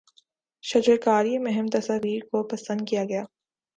[0.63, 3.23] شجرکاری مہم تصاویر کو پسند کیا گیا